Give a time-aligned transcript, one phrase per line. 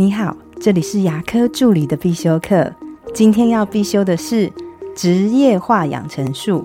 [0.00, 2.72] 你好，这里是牙科助理的必修课。
[3.12, 4.48] 今天要必修的是
[4.94, 6.64] 职业化养成术。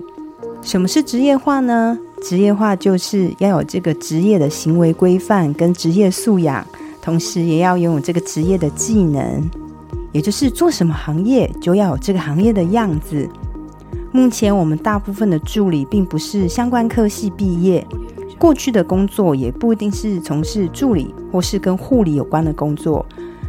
[0.62, 1.98] 什么是职业化呢？
[2.22, 6.64] 职业化就是要有这个职业的行为规范跟职业素养，
[7.02, 9.42] 同时也要拥有这个职业的技能，
[10.12, 13.28] 也就是做什么行业就要有这个行业的样子。
[14.12, 17.84] 目前我们大部分的助理并不是相关科系毕业。
[18.44, 23.02] 过去的工作也不一定是从事助理或是跟护理有关的工作，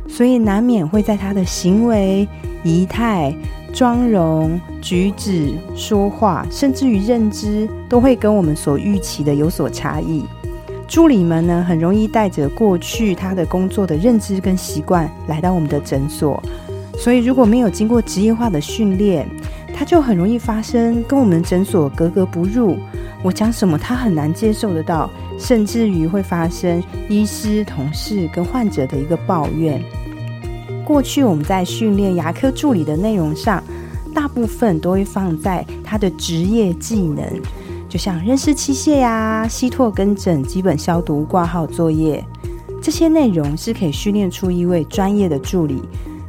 [0.07, 2.25] 所以难免会在他的行为、
[2.63, 3.35] 仪态、
[3.73, 10.23] 妆容、举止、说话，甚至于认知，都会跟我们所预期的有所差异。
[10.87, 16.41] 助理们呢，很容易带着过去他的工作的认知跟习惯来到我们的诊所，
[16.97, 19.27] 所以如果没有经过职业化的训练，
[19.75, 22.77] 他就很容易发生跟我们诊所格格不入。
[23.25, 29.83] 我讲什么，他很难接受得到，甚至于会发生医师、同事跟患者的一个抱怨。
[30.85, 33.63] 过去我们在训练牙科助理的内容上，
[34.13, 37.25] 大部分都会放在他的职业技能，
[37.89, 42.23] 就像认识器械呀、吸唾跟诊、基本消毒、挂号作业
[42.79, 45.81] 这些内容，是可以训练出一位专业的助理。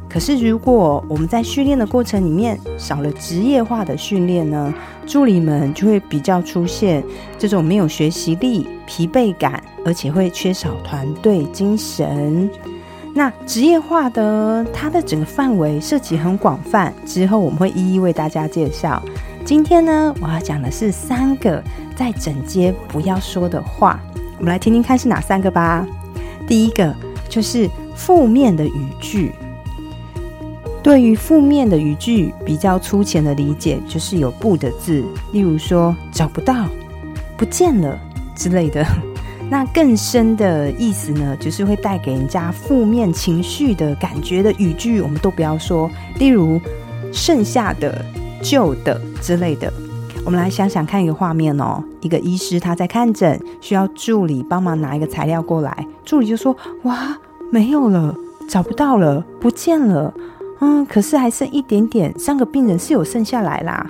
[0.09, 4.73] 可是，如果我们在训练的过程里面少了职业化的训练呢，
[5.05, 7.03] 助理们就会比较出现
[7.37, 12.49] 这种没有学习力、疲惫感，而且会缺少团队精神。
[13.13, 19.03] 那职业化的它的整个范围涉及很广泛，之后我们会一一为大家介绍。
[19.43, 21.61] 今天呢，我要讲的是三个
[21.95, 23.99] 在整街不要说的话，
[24.37, 25.85] 我们来听听看是哪三个吧。
[26.47, 26.95] 第一个
[27.27, 29.33] 就是负面的语句。
[30.87, 36.65] 对于负面的语句，比较粗浅的理解就是有“不”的字，例如说找不到、
[37.35, 37.99] 不见了
[38.33, 38.85] 之类的。
[39.51, 45.91] 那更深的意思呢，就是会带给人家负面情绪的感觉的语句，我们都不要说。
[46.19, 46.57] 例如
[47.11, 48.01] 剩下的、
[48.41, 49.69] 旧的之类的。
[50.23, 57.17] 我们来想想看一个画面哦，一个医师他在看诊，需要助理帮忙拿一个材料过来，助理就说：“哇，
[57.51, 58.15] 没有了，
[58.47, 60.13] 找不到了，不见了。”
[60.59, 63.89] 嗯，可是还剩一点点，三个病人是有剩下来啦。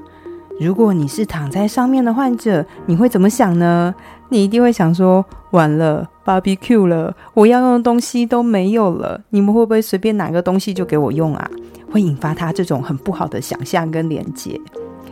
[0.60, 3.94] 如果你是躺在上面的患者，你会怎么想呢？
[4.30, 9.22] 你一定会想说：完了，barbecue 了，我要用的东西都没有了。
[9.30, 11.50] 你们会不会随便拿个东西就给我用啊？
[11.92, 14.60] 会引发他这种很不好的想象跟连接。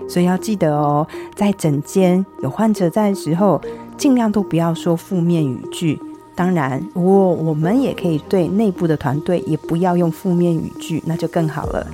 [0.10, 3.62] 所以要记得哦，在诊间有患者在的时候，
[3.96, 6.00] 尽量都不要说负面语句。
[6.36, 11.88] 当然，我我们也可以对内部的团队也不要用负面语句，那就更好了。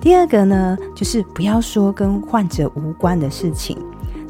[0.00, 3.76] 第二个呢，就是不要说跟患者无关的事情。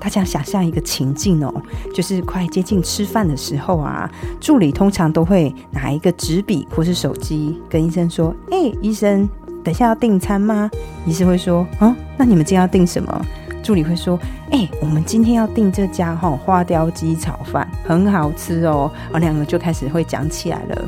[0.00, 1.52] 大家想象一个情境哦，
[1.94, 4.10] 就是快接近吃饭的时候啊，
[4.40, 9.28] 助理通常都会拿一个纸笔或是手机跟医生说：“哎，医生，
[9.62, 10.70] 等下要订餐吗？”
[11.06, 13.26] 医生会说：“嗯，那你们今天要订什么？”
[13.64, 14.20] 助理会说
[14.52, 20.84] ：“哎，我们今天要订这家哈花雕鸡炒饭，很好吃哦。”然后两个就开始会讲起来了。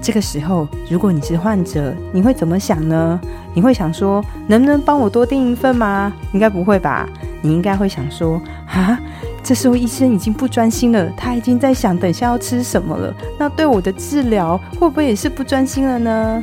[0.00, 3.20] 这个时候，如果你是患者，你会怎么想呢？
[3.52, 7.08] 你会想说：“能不能帮我多订一份吗？”应该不会吧？
[7.42, 8.96] 你应该会想说：“啊，
[9.42, 13.12] 这时候医生已经不专心了，他已经在想等下要吃什么了。
[13.38, 16.42] 那对我的治疗会不会也是不专心了呢？”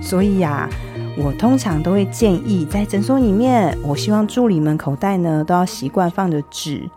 [0.00, 0.66] 所以呀。
[1.16, 6.88] 我通常都会建议，在诊所里面，我希望助理们口袋呢都要习惯放着纸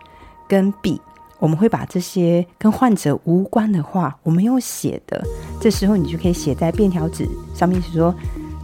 [0.47, 1.01] 跟笔。
[1.37, 5.21] 我们会把这些跟患者无关的话，我们用写的，
[5.59, 8.15] 这时候你就可以写在便条纸上面，说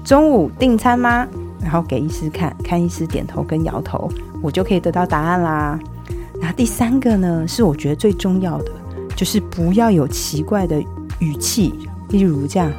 [0.06, 1.28] 中午订餐吗？
[1.62, 4.10] 然后给医师看看，医师点头跟摇头，
[4.42, 5.78] 我就可以得到答案啦。
[6.42, 8.72] 那第三个呢，是我觉得最重要的，
[9.18, 10.82] 就是不要有奇怪的
[11.20, 11.74] 语气，
[12.10, 12.72] 例如这样。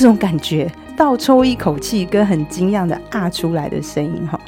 [0.00, 0.66] 这种感觉，
[0.96, 4.40] 倒抽一口气，跟很惊讶的啊出来的声音，哈，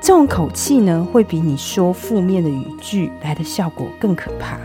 [0.00, 4.58] 这种口气呢，会比你说负面的语句来的效果更可怕，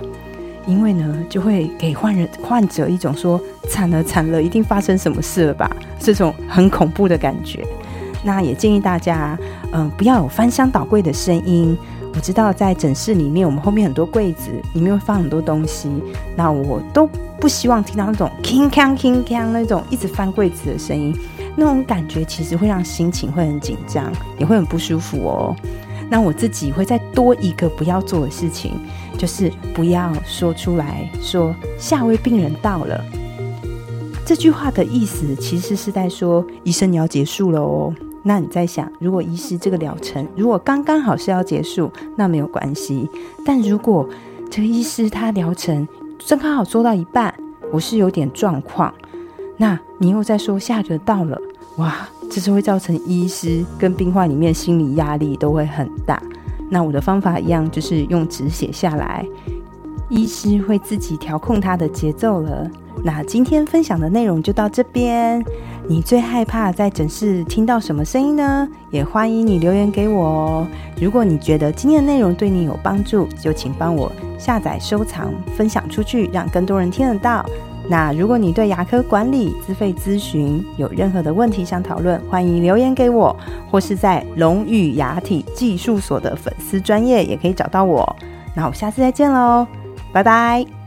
[0.65, 3.39] 因为呢，就会给患人患者一种说
[3.69, 5.69] 惨了惨了，一定发生什么事了吧，
[5.99, 7.63] 这种很恐怖的感觉。
[8.23, 9.37] 那也建议大家，
[9.73, 11.77] 嗯，不要有翻箱倒柜的声音。
[12.15, 15.89] 我知道在诊室里面，我们后面很多柜子，里面会放很多东西。
[16.35, 17.07] 那我都
[17.41, 21.13] 不希望听到那种 king king king king 那种一直翻柜子的声音，
[21.57, 24.09] 那种感觉其实会让心情会很紧张，
[24.39, 25.55] 也会很不舒服哦。
[26.09, 28.79] 那我自己会再多一个不要做的事情，
[29.17, 33.03] 就是不要说出来说下位病人到了
[34.25, 37.93] 这句话的意思，其实是在说医生你要结束了哦。
[38.27, 43.07] 那你在想，如果医师这个疗程如果刚刚好是要结束，那没有关系。
[43.45, 44.09] 但如果
[44.49, 45.87] 这个医师他疗程
[46.17, 47.31] 正刚好做到一半，
[47.71, 48.91] 我是有点状况。
[49.57, 51.39] 那你又在说下个到了，
[51.77, 56.19] 哇，这是会造成医师跟病患里面心理压力都会很大。
[56.71, 59.23] 那我的方法一样，就是用纸写下来，
[60.09, 62.67] 医师会自己调控他的节奏了。
[63.03, 65.45] 那今天分享的内容就到这边。
[65.87, 68.67] 你最害怕在诊室听到什么声音呢？
[68.89, 70.67] 也欢迎你留言给我哦。
[70.99, 77.45] 如果你觉得今天的内容对你有帮助，就请帮我下载、收藏、分享出去，让更多人听得到。
[77.87, 83.35] 那如果你对牙科管理、自费咨询有任何的问题想讨论，欢迎留言给我，
[83.69, 88.15] 或是在龙语牙体技术所的粉丝专业也可以找到我。
[88.55, 89.67] 那我下次再见喽，
[90.11, 90.84] 拜拜。